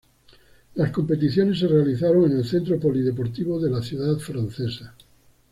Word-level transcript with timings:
Las 0.73 0.89
competiciones 0.89 1.59
se 1.59 1.67
realizaron 1.67 2.25
en 2.31 2.37
el 2.39 2.43
Centro 2.43 2.79
Polideportivo 2.79 3.59
de 3.59 3.69
la 3.69 3.83
ciudad 3.83 4.17
francesa. 4.17 4.95